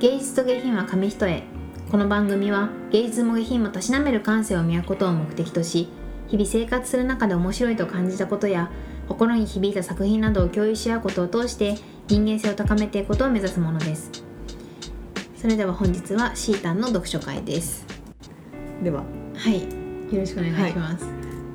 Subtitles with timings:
[0.00, 1.42] 芸術と下品は紙一重
[1.90, 5.88] この番組は芸術も下品もたしなめる感性を磨くことを目的とし
[6.28, 8.70] 日々生活する中で面白いと感じたことや
[9.08, 11.76] 心に響いた作品などを共有し合うことを通して
[12.08, 14.10] 人間性を高めていくことを目指すものです。
[15.36, 17.86] それでは本日はシータンの読書会です。
[18.82, 19.04] では、
[19.36, 19.62] はい。
[20.14, 21.06] よろしくお願いします、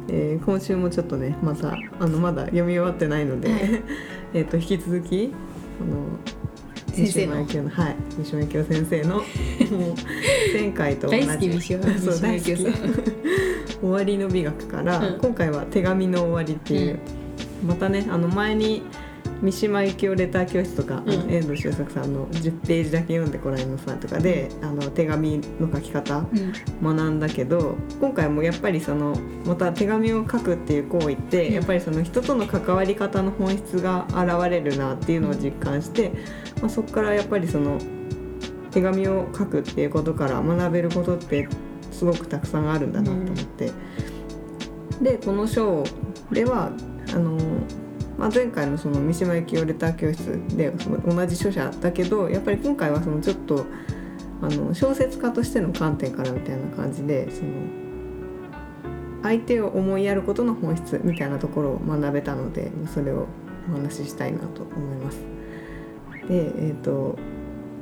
[0.09, 3.83] えー今週もちょっとねまたあのまだ読み終わってないので、はい。
[4.33, 5.31] えっと引き続き
[5.81, 6.05] あの
[6.89, 7.35] 先生の。
[7.35, 7.95] はい。
[8.17, 9.25] 三島由紀夫先生のもう
[10.53, 11.27] 前回と同じ。
[11.27, 12.55] 大好き三島そう大好き。
[13.79, 15.19] 終わりの美学から、うん。
[15.19, 16.99] 今回は手紙の終わりっていう、
[17.65, 18.83] またねあの前に
[19.41, 21.31] 三島由紀夫レター教室とか、うん。
[21.31, 26.19] 遠藤周作さんの10ページだけ読んでこられなさいとかで、あの手紙の書き方
[26.81, 26.95] うん。
[26.97, 31.53] 学んだけど今回もやっぱりそのまた手紙を書くっていう行為ってうん。
[31.53, 36.11] やっぱりその人との関わり方の本質が現れるなっていうのを実感して、
[36.61, 37.79] まあ、そこからやっぱりその
[38.71, 41.47] 手紙を書くっていうことから学べることって
[41.91, 43.71] すごくたくさんあるんだなと思って、
[45.01, 45.83] でこの章
[46.31, 46.71] では
[47.13, 47.37] あの、
[48.19, 50.25] まあ、前回のその三島由紀夫レター教室
[50.57, 53.65] でその同じ著者だけどやっぱり今回はそのちょっと
[54.41, 57.51] あの小説家としての観点からみたいな感じでその
[59.23, 63.27] 相手を思いやることの本質みたいなところを学べたのでまそれを
[63.69, 65.19] お話ししたいなと思います。
[66.27, 67.17] でえっ、と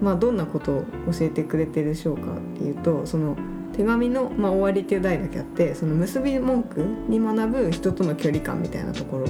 [0.01, 3.35] まあどんなことを教えてくれてるでしょうかっていうとその
[3.75, 9.27] 手紙の、まあ、終わりっていう題だけあってその結び文句に学ぶ人との距離感みたいなところ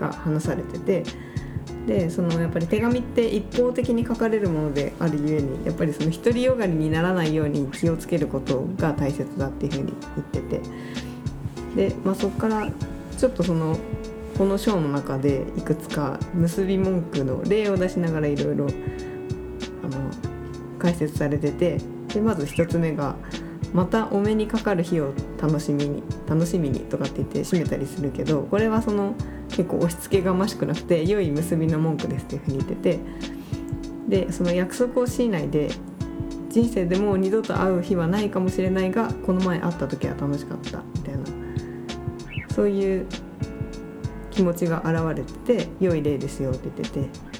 [0.00, 1.04] が話されてて
[1.86, 9.92] でそのやっぱり手紙って一方的に書かれるものであるゆえにやっぱりその独りよがりにならないように気をつけることが大切だっていうふうに
[10.32, 10.60] 言って
[11.76, 12.70] てで、まあ、そこから
[13.16, 13.78] ちょっとその
[14.36, 18.68] この章の中でいくつか結び文句の例を出しながらいろいろ
[20.78, 23.16] 解説されててでまず一つ目が
[23.72, 29.14] 「またお目にかかる日を楽しみに楽しみに」とかって言って締めたりするけどこれはその
[29.50, 32.98] 結構押し付けがましくなくて良い結びの文句ですっていうふうに言ってて
[34.08, 35.70] でその約束をしないで
[36.48, 41.20] 人生でもう二度と会う日はないかもしれないがこの前会った時は楽しかったみたいな。
[42.54, 43.06] そういう
[44.30, 45.22] 気持ちが現れ
[45.54, 47.30] てて良い例ですよって言ってて。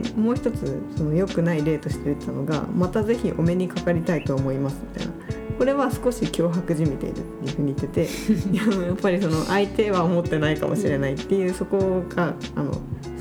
[0.16, 5.12] もう一つその良くない例として言ってたのが「またぜひお目にかかりたいと思います」みたいな。
[5.58, 8.08] これは少し脅迫じみているっていうふうに言ってて
[8.86, 12.72] やっぱりその相手は思ってないかもしれないっていうそこがあの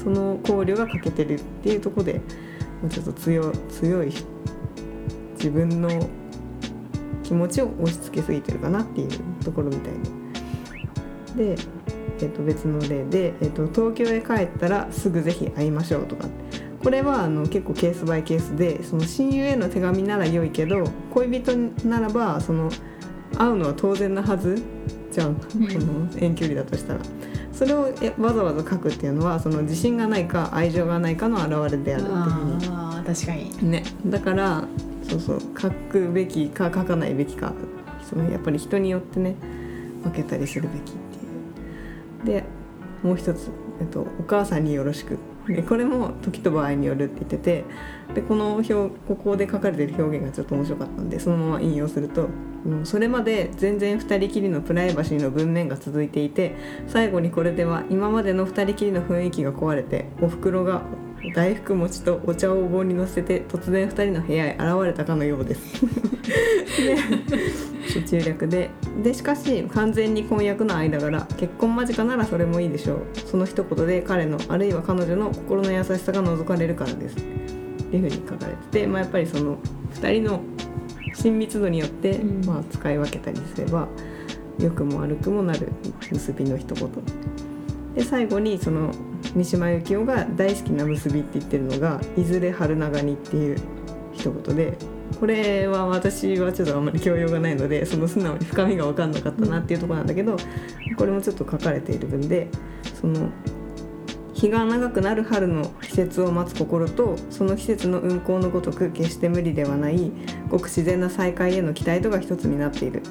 [0.01, 2.19] その考慮が欠けてるっていうところでも
[2.87, 4.13] うちょっと強強い
[5.33, 5.89] 自分の
[7.23, 9.09] 気持ちを押し付けすぎてるかなっていう
[9.43, 9.93] ところみたい
[11.35, 11.55] で。
[11.55, 11.61] で
[12.19, 16.27] えっと別の例で、えっと東京へ帰ったらすぐぜひ会いましょうとか
[16.83, 20.83] これはあの結構ケースバイケースでその親友への手紙なら良いけど
[21.13, 21.57] 恋人
[21.87, 22.69] ならばその
[23.37, 24.61] 会うのは当然なはず。
[25.11, 26.99] じゃん、その遠距離だとしたら。
[27.51, 32.15] それをえわざわざ書くっていうのはその自信がないか愛情がないかの表れであるっていう
[32.71, 33.71] ああ確かに。
[33.71, 34.63] ね、だから
[35.01, 37.53] そうそう書くべきか書かないべきか。
[38.07, 39.35] そのやっぱり人によってね
[40.03, 40.93] 分けたりするべきっ
[42.23, 42.41] ていう。
[42.41, 42.43] で
[43.01, 43.49] もう一つ、
[43.81, 45.17] えっと「お母さんによろしく」で
[45.67, 47.63] これも時と場合によるって言ってて
[48.13, 52.29] でこの表ここで書かれてる表現がちょっと面白かったんでそのまま引用すると
[52.65, 56.55] うんそれまで全然2人きりのプライバシーの文面が続いていて
[56.87, 60.81] 最後にこれでは今までの2人きりの雰囲気が壊れておふくろが
[61.33, 65.85] 大福餅とお茶をお盆に乗せて突然2人の部屋へ現れたかのようです。
[67.93, 68.69] で中略で。
[69.03, 72.99] でしかし完全に婚約の間柄結婚間近ならそれもいいでしょう。
[73.25, 77.17] その一言で彼のあるいは彼女の心の優しさが覗かれるからです。
[77.17, 77.21] っ
[77.89, 79.57] ていうふうに書かれてて、まあ、やっぱりその
[79.95, 80.41] 2人の
[81.13, 82.45] 親密度によって、うん。
[82.45, 83.87] まあ、使い分けたりすれば
[84.59, 85.71] 良くも悪くもなる
[86.11, 86.89] 結びの一言。
[87.95, 88.91] で最後にその
[89.35, 93.57] 三島由紀夫が大好きな結びって言ってるのが「いずれ春長に」っていう
[94.13, 94.77] 一言で
[95.19, 100.37] これは私はちょっとあんまり教養がないのでその素直に深みが分かんなかったなっていうとこなんだけど
[100.97, 102.49] これもちょっと書かれている文で
[102.99, 103.29] その
[104.33, 110.11] 日が長くなる春の季節を待つ心とその季節の運行のごとく決して無理ではない
[110.49, 113.01] ごく自然な再会への期待とが一つになっている。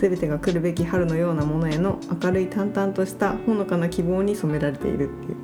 [0.00, 5.36] 全てが来るべき春のようなものへの明るい淡々としたほのかな希望に染められているっていう。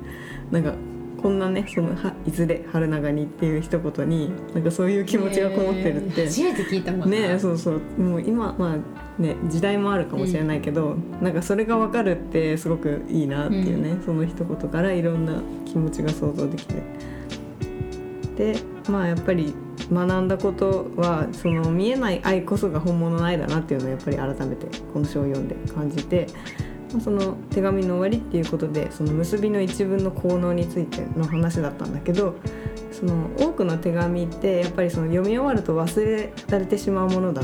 [0.51, 0.75] なんか
[1.21, 1.95] こんなねその
[2.25, 7.05] いずれ春長にっていう一言になんかそういう気持ちがこもってるって、えー初めて聞いたもんな。
[7.07, 7.81] ねそうそう。
[8.01, 16.75] もう今まあね時代もあるかもしれないけど、なんかそれが分かるってすごくいいなっていうね、その一言からいろんな気持ちが想像できて。
[18.37, 18.55] で
[18.89, 19.53] まあやっぱり
[19.91, 26.62] 学んだことはその見えない愛こそが本物の愛だなっていうのをやっぱり改めてこの書を読んで感じて、まあ、
[26.99, 32.35] その手紙の終わりっていうことでその結びの一文の効能についての話だったんだけど
[32.91, 37.43] その多くの手紙ってやっぱりその読み終わると忘れられてしまうものだ。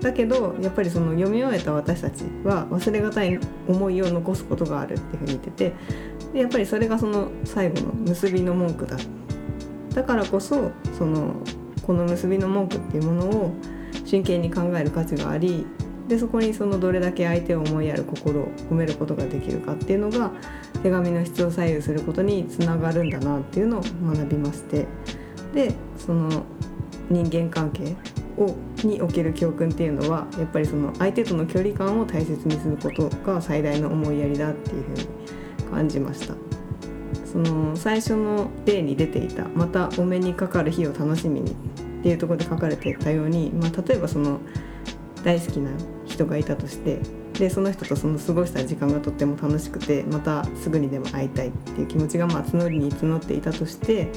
[0.00, 5.72] だけどやっぱりその読み終えた私たちは忘れがたい思いを残すことがあるっていうふうに言ってて
[6.32, 8.96] でやっぱりそれがその最後の結びの文句だ
[9.94, 11.36] だからこそその
[11.86, 13.54] この結びの文句っていうものを
[14.04, 15.66] 真剣に考える価値があり
[16.12, 20.30] でそこにそのどれだけ相手を思いやる心を込めることができるかっていうのが
[20.82, 24.86] 手紙の質を左右することにつながるんだなっていうのを学びまして。
[25.54, 26.44] でその
[27.10, 27.94] 人間関係
[28.38, 28.54] を
[28.84, 35.08] における教訓っていうのはやっぱりその相手との距離感を大切にすることが最大の思いやりだっていうふうに
[35.70, 36.34] 感じました。
[37.26, 41.52] その最初の例に出ていた「またお目にかかる日を楽しみに」
[42.00, 44.40] っていうとこで書かれてたように、まあ、例えばその
[45.24, 45.70] 大好きな
[46.22, 46.98] 人がいたとして
[47.34, 54.08] でその人とその過ごした時間がとっても楽しくてまたすぐにでも会いたいっていう気持ちがまあ募りに募っていたとして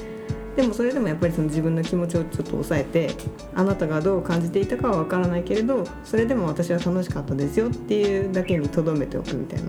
[0.54, 3.10] でもそれでもやっぱりその自分の気持ちをちょっと抑えて
[3.54, 9.68] あなたがどう感じていたかは分からないけれどそれでも私は楽しかったですよっていうだけにとどめておくみたいな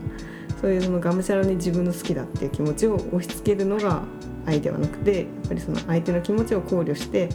[0.62, 4.04] そういうそのがむしゃらに自分の好きだっていう気持ちを押し付けるのが
[4.46, 7.30] 愛ではなくてやっぱりその相手の気持ちを考慮して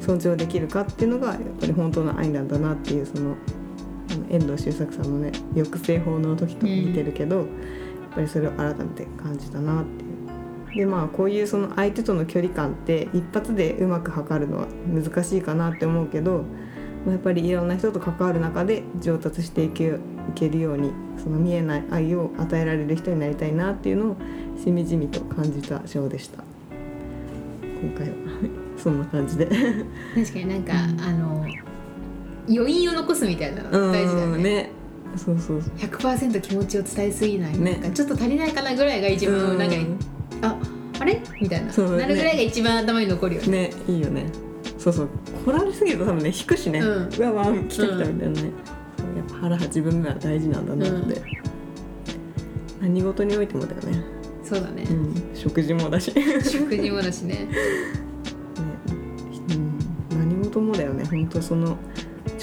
[0.00, 3.36] 尊重できるかっていうのがやっぱり本当の愛なんだなっていうそのあの
[4.32, 7.46] 遠藤周作さんのね抑制法の時と似てるけど、やっ
[8.14, 10.12] ぱりそれを改めて感じたなっていう。
[10.74, 16.44] でまあこういうその相手との距離感って一発でうまく測るのは難しいかなって思うけど、
[17.04, 20.92] ま、やっぱりいろんな人と関わる中で上達していけいけるように
[21.22, 24.16] その見えない愛を与えられる人になりたいなっていうのを
[24.62, 26.42] しみじみと感じた章でした。
[27.82, 28.14] 今回は。
[28.78, 29.46] そんな感じで。
[30.14, 30.72] 確かになんか、
[31.06, 31.41] あの
[32.48, 34.36] 余韻を残すみたいなの大事だよね。
[34.36, 34.70] うんね。
[35.16, 35.62] そうそう。
[35.62, 39.98] そ100%気持ちを伝えすぎない、ねなんかちょっと足りないかなぐらいが一う番なんか、うん
[40.42, 40.56] あ
[41.00, 41.20] あれ？
[41.40, 41.98] みたいな、ね。
[41.98, 43.48] なるぐらいが一番頭に残るよね。
[43.68, 44.26] ねいいよね。
[44.78, 45.08] そうそう。
[45.44, 48.50] こられすぎると多分ね引くしね、ううんわわ来た来たみたいなね、
[48.98, 51.22] そうやっぱ腹自分が大事なんだなって、
[52.80, 54.02] 何事においてもだよね、
[54.44, 54.82] そうだね。
[54.84, 57.48] う、ん、食事もだし、ね食事もだし ね。
[60.10, 61.04] うん、何事もだよね。
[61.04, 61.76] 本当その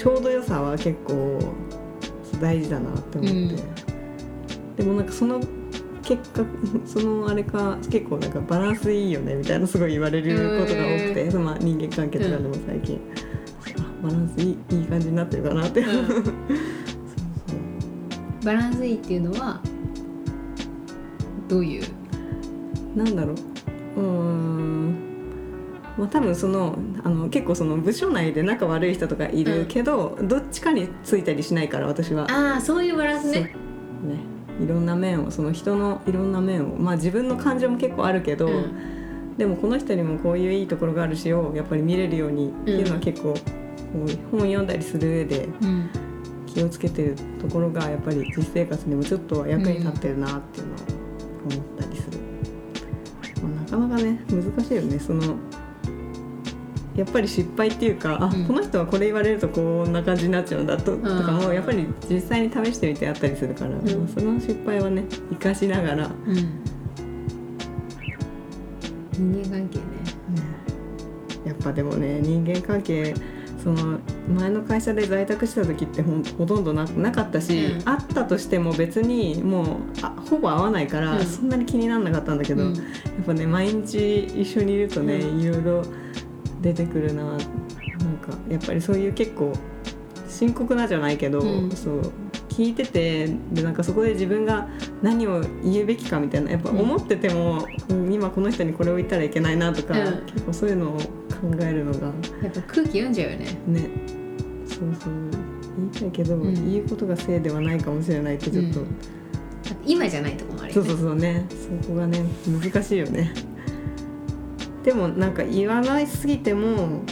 [0.00, 1.38] ちょうど良さは結構
[2.40, 3.56] 大事だなって思って、うん。
[4.76, 5.40] でもなんかその
[6.02, 6.42] 結果
[6.86, 12.98] そのあれか結構なんかバランスいいよねみたいなすごい言われることが多くて、そのまあ人間関係とかでも最近、
[13.78, 15.86] あバランスいいいい感じになってるかなって、うん。
[16.08, 16.34] そうそう。
[18.42, 19.60] バランスいいっていうのは
[21.46, 21.82] どういう？
[22.96, 23.34] なんだろ
[23.96, 24.00] う。
[24.00, 25.09] うーん
[25.98, 32.26] まあ多分そのあの結構その部署内で仲悪い人とかいるけど、どっちかについたりしないから私は。
[32.30, 33.40] ああそういうバランスね。
[33.40, 33.54] ね。
[34.62, 36.76] いろんな面をその人のいろんな面を。
[36.76, 39.36] まあ自分の感情も結構あるけど、うん。
[39.36, 43.40] でもこの人にもこういういいところがあるしをやっぱり見れるようにっていうのは結構、こ
[43.94, 45.90] う本読んだりする上でうん。
[46.52, 50.76] 気をつけてるところがやっぱり実生活にもちょっとは役に立ってるなっていうのを
[51.48, 52.18] 思ったりする、
[53.40, 54.98] まあ、なかなかね難しいよね。
[54.98, 55.36] その
[57.00, 58.44] やっぱり失敗っていうか、あうん。
[58.44, 63.72] この人はこれ言われるとこんな感じになっちゃうんだと,、とかもやっぱり実際に試してみてあったりするから、ん。
[63.72, 63.82] まあ
[64.14, 66.34] その失敗はね生かしながら、うん。
[69.12, 69.84] 人間関係ね。
[71.46, 73.14] やっぱでもね人間関係
[73.64, 77.88] その前の会社で在宅してた時ってほとんどななかったし、うん。
[77.88, 79.66] あったとしても別にもう
[80.02, 81.24] あほぼ会わないから、うん。
[81.24, 82.74] そんなに気にならなかったんだけど、うん。
[82.74, 82.82] や
[83.22, 85.40] っぱね毎日一緒にいるとね、うん。
[85.40, 85.82] いろいろ
[86.60, 87.24] 出てくるな。
[87.24, 89.52] なんかやっぱりそういう結構
[90.28, 91.70] 深刻なじゃないけど、うん。
[91.70, 92.12] そう。
[92.48, 94.68] 聞いててでなんかそこで自分が
[95.02, 100.26] 何を言うべきかみたいなやっぱ思ってても、うん今この人にこれを言ったらいけないなとか、うん。
[100.26, 101.02] 結構そういうのを考
[101.60, 102.06] えるのが。
[102.42, 103.58] やっぱ空気読んじゃうよね。
[103.66, 103.90] ね。
[104.66, 105.12] そうそう。
[105.76, 106.70] 言いたいけど、ん。
[106.70, 108.88] 言うことがせいではないかもしれないってちょっと、うん。
[109.86, 110.88] 今じゃないとこもあるよね。
[110.88, 111.46] そうそうそうね。
[111.82, 113.32] そこがね難しいよね
[114.84, 117.02] でもなんか言わないすぎても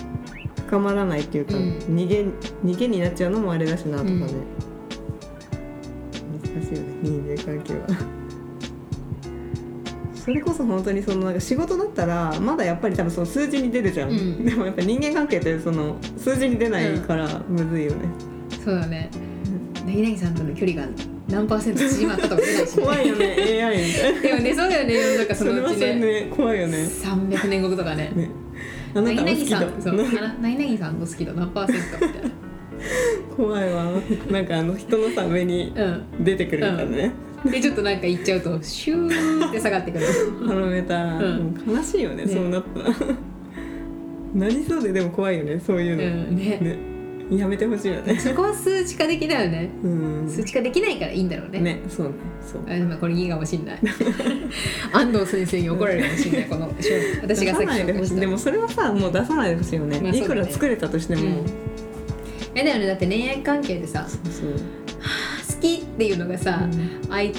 [0.66, 1.78] 深まらないっていうか、うん。
[1.88, 2.24] 逃げ
[2.64, 4.30] 逃げになっちゃうのもあれだしなとかね、うん
[6.42, 7.86] 難しいよね人間関係は。
[10.14, 14.44] それこそ本当にそのなんか仕事だったらまだやっぱり多分その数字に出るじゃん、うん。
[14.44, 17.98] でもやっぱ人間関係ってその数字に出ないからむずいよね、
[18.62, 19.10] そうだね。
[19.86, 20.86] 何々さんとの距離が
[21.28, 23.26] 何パーセント縮まったとか出ないし、ね、怖いよね
[23.64, 24.20] AI みたいな。
[24.20, 25.94] でもねそうだよね世の中そのうちね。
[25.94, 26.78] ね怖いよね。
[26.78, 28.10] 300年後とかね。
[28.14, 28.30] ね。
[28.94, 29.94] あなたも好何々さきだんそう。
[29.94, 32.30] あな何々さんの好き度何パーセントみたいな。
[33.36, 33.84] 怖いわ。
[34.30, 36.24] なんかあの人のさ上にうん。
[36.24, 37.12] 出てくるみたいなね、
[37.44, 40.06] でちょっとなんか言っちゃうとシューって下がってくる。
[40.46, 41.76] ハロメーター、うん。
[41.76, 42.32] 悲しいよねね。
[42.32, 42.94] そうなったら。
[44.34, 46.58] なりそうででも怖いよねそういうの、うんね。
[46.60, 46.87] ね
[47.30, 48.18] やめてほしいよね。
[48.18, 49.70] そこは数値化できないよね。
[49.82, 49.88] う
[50.24, 50.28] ん。
[50.28, 51.60] 数値化できないからいいんだろうね。
[51.60, 52.62] ねそうねそう。
[52.62, 53.78] あこれいいかもしんない。
[54.92, 56.72] 安藤先生に怒られるかもしんないこの
[57.22, 58.20] 私がさっき出さないでほ紹介しい。
[58.20, 61.46] でもそれはさもう出さないでほしいよね,、まあいくら作れたとしても、うん。
[62.54, 62.86] えだよね。
[62.86, 66.66] だって恋愛関係でさそうそう、好きっていうのがさ、
[67.10, 67.32] 相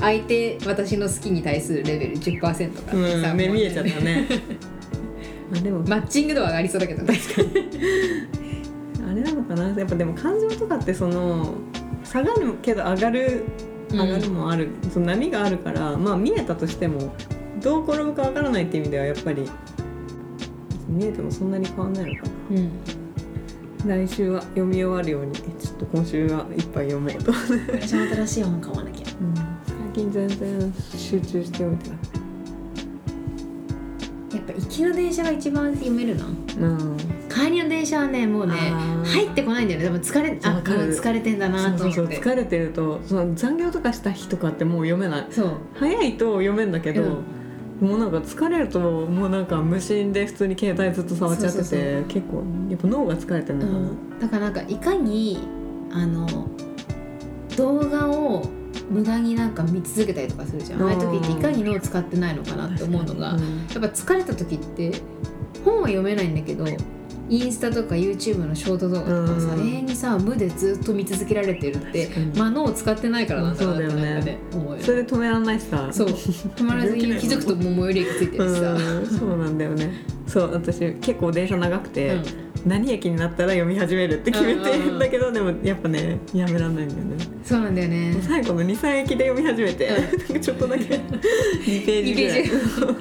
[0.00, 2.62] 相手私の好きに対するレベル10%かって
[3.22, 4.26] さ、うん、目見えちゃったね。
[5.52, 8.39] あでも、マッチング度は上がりそうだけど確かに
[9.10, 9.68] あれなのかな？
[9.68, 11.54] やっぱでも感情とかってその
[12.04, 13.44] 下がるけど上がる
[13.92, 14.00] うん。
[14.00, 17.12] 上がるもある、その波があるからまあ見えたとしても
[17.60, 19.50] どう転ぶかわからないっていう意味ではやっぱり
[20.88, 22.56] 見えてもそんなに変わんないのかな。
[22.56, 22.70] うん。
[24.06, 27.32] 来週は読み終わるようにちょっと今週はいっぱい読もうと。
[27.32, 29.06] 私も新しい本買わなきゃ。
[29.66, 32.18] 最近全然集中して読めてなくて
[34.36, 36.24] やっぱ行きの電車が一番読めるな。
[36.26, 36.36] うん
[37.44, 38.54] 帰りの電車はねもうね
[39.04, 39.86] 入ってこないんだよね。
[39.86, 42.20] 多分疲れあ疲れてんだなと思って。
[42.20, 45.26] 疲れてるとその残業とかした日とかってもう読めない。
[45.30, 45.52] そう。
[45.74, 47.02] 早いと読めんだけど、
[47.80, 55.38] もうなんか疲れるともうなんか無心で普通に携帯ずっと触っちゃってて結構やっぱ脳が疲れてるのかな、うん、だからなんかいかに
[55.90, 56.26] あの
[57.56, 58.44] 動画を
[58.90, 60.82] 無駄になんか見続けたりとかするじゃん。
[60.82, 64.92] ああいう時っていかに脳を使ってないのかなって思うのが、うんやっぱ疲れた時って
[65.64, 66.64] 本は読めないんだけど
[67.30, 69.68] インスタとか YouTube のショート動画とかさ、うん。
[69.68, 75.88] 永遠にさ無でずっと見続けられてるってまあ脳を使ってないからなんだなってなんかね思うよそれで止めらんないしさ。
[75.92, 76.08] そう。
[76.08, 79.06] 止まらずに気づくともう最寄り駅ついてるしさ、うん。
[79.06, 80.04] そうなんだよね。
[80.26, 82.22] そう私結構電車長くて、うん。
[82.66, 87.16] 何駅になったら読み始めるって決めてるんだけど、でもやっぱねやめらんないんだよね。
[87.44, 88.16] そうなんだよね。
[88.20, 89.88] 最後の23駅で読み始めて、
[90.40, 90.84] ちょっとだけ
[91.64, 93.00] 2ページぐらい。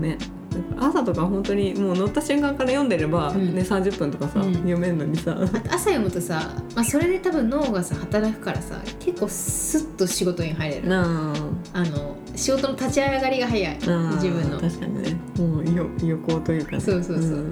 [0.00, 0.37] ね
[0.80, 3.54] 朝とか本当にもう乗った瞬間から読んでれば、うん。
[3.54, 4.54] ね30分とかさ、うん。
[4.54, 5.36] 読めるのにさ。
[5.40, 10.88] あと朝読むとさ、まあ、それで多分脳がさ働くからさ結構スッと仕事に入れる。
[10.88, 11.34] な
[11.72, 11.84] あ。
[11.84, 13.78] の仕事の立ち上がりが早い。
[13.86, 14.60] あ自分の。
[14.60, 15.16] 確かにね。
[15.38, 16.80] もうよ横というかね。
[16.80, 17.38] そうそうそう。
[17.38, 17.50] ん。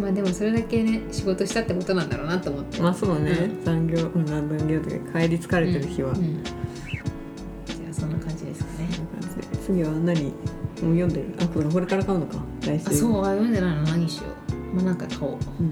[0.00, 2.80] まあでもそれだけね仕事したってことなんだろうなと思って。
[2.80, 3.30] まあそうね、
[3.62, 6.16] う残業うん残業というか帰り疲れてる日は、うん。
[6.16, 6.44] うん。
[6.44, 8.88] じゃあそんな感じですかね。
[9.64, 10.32] 次は何？
[10.82, 11.34] もう読んでる。
[11.40, 12.38] あこれこれから買うのか。
[12.62, 12.88] 来週。
[12.88, 14.24] あそうあ読んでないの何しよ
[14.72, 14.76] う。
[14.76, 15.38] まあなんか買おう。
[15.60, 15.70] うん、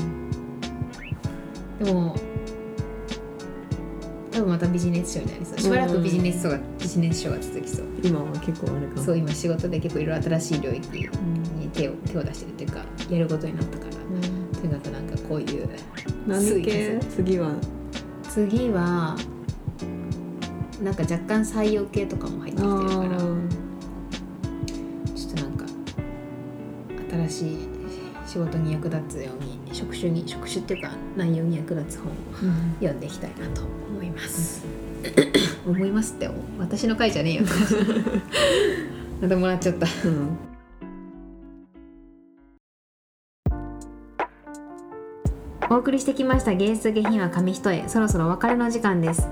[1.84, 2.16] でも
[4.30, 5.58] 多分またビジネス書になりそう。
[5.58, 7.86] しばらくビジネス書がビジネス書が続きそう。
[8.02, 9.00] 今は結構あれか。
[9.00, 11.42] そう今仕事で結構いろいろ新しい領域にうん。
[11.72, 13.92] 手を手を出してるっていうかやることになったから。
[14.60, 15.68] とにかくなんかこういう
[16.26, 17.00] 何系？
[17.10, 17.54] 次は？
[18.28, 19.16] 次は
[20.82, 23.18] なんか若干採用系とかも入ってきてるから
[27.12, 27.58] 新しい
[28.26, 34.64] 仕事に役立つように職種に職種っていうか内容に役立つ本をうん読んでいきたいなと思います。
[35.66, 37.42] 思いますって私の回じゃねえよ。
[39.20, 39.86] またもらっちゃった。
[40.06, 40.52] うん
[45.70, 49.26] お送りしてきました芸術下品は紙一重そろそろお別れの時間です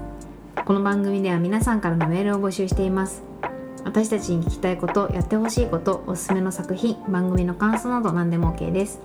[0.64, 3.29] この番組では皆さんからのメールを募集しています
[3.84, 9.00] 私たちに聞きたいことやってほしいことおすすめの作品番組の感想など何でも OK です。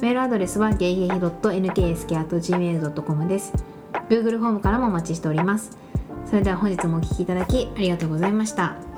[0.00, 3.52] メールアドレスはゲイゲイ .nksk.gmail.com です。
[4.08, 5.76] Google フォームからもお待ちしております。
[6.26, 8.89] それでは本日もお聴きいただきありがとうございました。